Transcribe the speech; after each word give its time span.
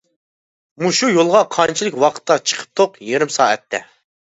-مۇشۇ 0.83 1.11
يولغا 1.11 1.43
قانچىلىك 1.57 2.03
ۋاقىتتا 2.07 2.41
چىقىپتۇق؟ 2.49 3.03
-يېرىم 3.07 3.41
سائەتتە. 3.41 3.87